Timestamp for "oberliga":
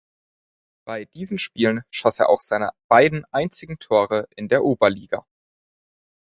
4.63-5.27